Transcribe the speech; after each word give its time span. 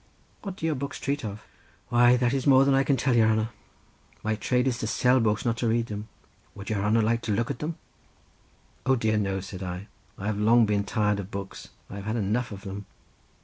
"What 0.41 0.55
do 0.55 0.65
your 0.65 0.73
books 0.73 0.99
treat 0.99 1.23
of?" 1.23 1.45
"Why 1.89 2.17
that 2.17 2.33
is 2.33 2.47
more 2.47 2.65
than 2.65 2.73
I 2.73 2.83
can 2.83 2.97
tell 2.97 3.15
your 3.15 3.27
hanner; 3.27 3.49
my 4.23 4.33
trade 4.33 4.65
is 4.67 4.79
to 4.79 4.87
sell 4.87 5.17
the 5.17 5.21
books 5.21 5.45
not 5.45 5.57
to 5.57 5.67
read 5.67 5.85
them. 5.93 6.07
Would 6.55 6.71
your 6.71 6.81
hanner 6.81 7.03
like 7.03 7.21
to 7.21 7.31
look 7.31 7.51
at 7.51 7.59
them?" 7.59 7.75
"O 8.87 8.95
dear 8.95 9.19
no," 9.19 9.41
said 9.41 9.61
I; 9.61 9.89
"I 10.17 10.25
have 10.25 10.39
long 10.39 10.65
been 10.65 10.85
tired 10.85 11.19
of 11.19 11.29
books; 11.29 11.67
I 11.87 11.97
have 11.97 12.05
had 12.05 12.15
enough 12.15 12.51
of 12.51 12.63
them." 12.63 12.87